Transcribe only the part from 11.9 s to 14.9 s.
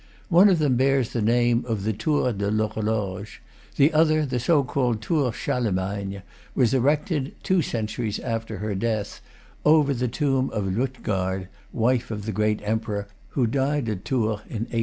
of the great Em peror, who died at Tours in 800.